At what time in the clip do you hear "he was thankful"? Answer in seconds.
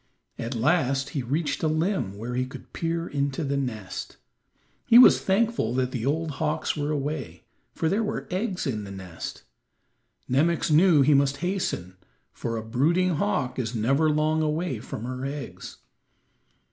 4.87-5.75